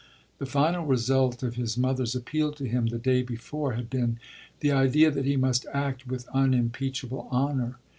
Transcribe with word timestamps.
The 0.39 0.47
final 0.47 0.83
result 0.83 1.43
of 1.43 1.53
his 1.57 1.77
mother's 1.77 2.15
appeal 2.15 2.53
to 2.53 2.67
him 2.67 2.87
the 2.87 2.97
day 2.97 3.21
before 3.21 3.73
had 3.73 3.87
been 3.87 4.17
the 4.61 4.71
idea 4.71 5.11
that 5.11 5.25
he 5.25 5.35
must 5.37 5.67
act 5.73 6.07
with 6.07 6.27
unimpeachable 6.33 7.27
honour. 7.31 7.77